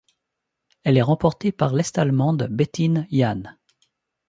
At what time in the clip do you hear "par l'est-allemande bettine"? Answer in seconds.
1.51-3.05